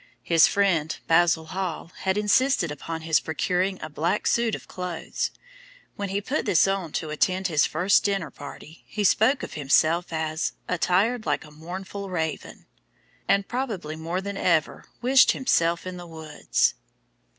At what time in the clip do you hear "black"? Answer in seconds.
3.87-4.25